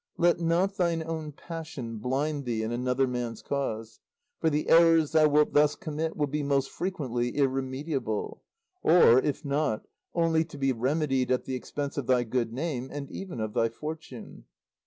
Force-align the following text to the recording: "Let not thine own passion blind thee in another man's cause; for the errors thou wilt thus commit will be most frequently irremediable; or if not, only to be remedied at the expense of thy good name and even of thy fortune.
"Let 0.17 0.39
not 0.39 0.77
thine 0.77 1.03
own 1.03 1.31
passion 1.31 1.97
blind 1.99 2.45
thee 2.45 2.63
in 2.63 2.71
another 2.71 3.05
man's 3.05 3.43
cause; 3.43 3.99
for 4.39 4.49
the 4.49 4.67
errors 4.67 5.11
thou 5.11 5.27
wilt 5.29 5.53
thus 5.53 5.75
commit 5.75 6.17
will 6.17 6.25
be 6.25 6.41
most 6.41 6.71
frequently 6.71 7.29
irremediable; 7.37 8.41
or 8.81 9.19
if 9.19 9.45
not, 9.45 9.85
only 10.15 10.43
to 10.43 10.57
be 10.57 10.71
remedied 10.73 11.29
at 11.29 11.45
the 11.45 11.53
expense 11.53 11.99
of 11.99 12.07
thy 12.07 12.23
good 12.23 12.51
name 12.51 12.89
and 12.91 13.11
even 13.11 13.39
of 13.39 13.53
thy 13.53 13.69
fortune. 13.69 14.45